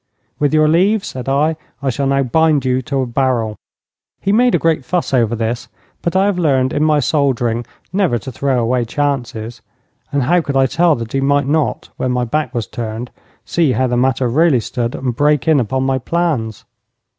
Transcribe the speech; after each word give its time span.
'With 0.39 0.51
your 0.51 0.67
leave,' 0.67 1.05
said 1.05 1.29
I, 1.29 1.55
'I 1.83 1.89
shall 1.91 2.07
now 2.07 2.23
bind 2.23 2.65
you 2.65 2.81
to 2.81 3.01
a 3.01 3.05
barrel.' 3.05 3.57
He 4.19 4.31
made 4.31 4.55
a 4.55 4.57
great 4.57 4.83
fuss 4.83 5.13
over 5.13 5.35
this, 5.35 5.67
but 6.01 6.15
I 6.15 6.25
have 6.25 6.39
learned 6.39 6.73
in 6.73 6.83
my 6.83 6.99
soldiering 6.99 7.67
never 7.93 8.17
to 8.17 8.31
throw 8.31 8.57
away 8.59 8.83
chances, 8.83 9.61
and 10.11 10.23
how 10.23 10.41
could 10.41 10.57
I 10.57 10.65
tell 10.65 10.95
that 10.95 11.13
he 11.13 11.21
might 11.21 11.45
not, 11.47 11.89
when 11.97 12.11
my 12.11 12.23
back 12.25 12.51
was 12.51 12.65
turned, 12.65 13.11
see 13.45 13.73
how 13.73 13.85
the 13.85 13.95
matter 13.95 14.27
really 14.27 14.59
stood, 14.59 14.95
and 14.95 15.15
break 15.15 15.47
in 15.47 15.59
upon 15.59 15.83
my 15.83 15.99
plans? 15.99 16.65